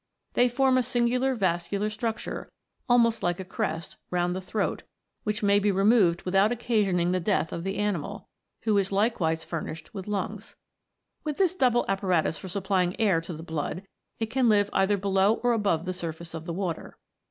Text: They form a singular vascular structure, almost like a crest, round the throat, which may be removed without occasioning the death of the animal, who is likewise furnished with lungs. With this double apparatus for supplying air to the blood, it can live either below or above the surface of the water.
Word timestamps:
They 0.33 0.49
form 0.49 0.79
a 0.79 0.81
singular 0.81 1.35
vascular 1.35 1.91
structure, 1.91 2.51
almost 2.89 3.21
like 3.21 3.39
a 3.39 3.45
crest, 3.45 3.97
round 4.09 4.35
the 4.35 4.41
throat, 4.41 4.81
which 5.25 5.43
may 5.43 5.59
be 5.59 5.69
removed 5.71 6.23
without 6.23 6.51
occasioning 6.51 7.11
the 7.11 7.19
death 7.19 7.53
of 7.53 7.63
the 7.63 7.77
animal, 7.77 8.27
who 8.63 8.75
is 8.79 8.91
likewise 8.91 9.43
furnished 9.43 9.93
with 9.93 10.07
lungs. 10.07 10.55
With 11.23 11.37
this 11.37 11.53
double 11.53 11.85
apparatus 11.87 12.39
for 12.39 12.47
supplying 12.47 12.99
air 12.99 13.21
to 13.21 13.33
the 13.33 13.43
blood, 13.43 13.83
it 14.17 14.31
can 14.31 14.49
live 14.49 14.71
either 14.73 14.97
below 14.97 15.35
or 15.43 15.53
above 15.53 15.85
the 15.85 15.93
surface 15.93 16.33
of 16.33 16.45
the 16.45 16.53
water. 16.53 16.97